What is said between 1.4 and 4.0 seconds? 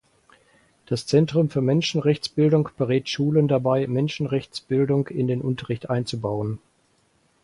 für Menschenrechtsbildung berät Schulen dabei,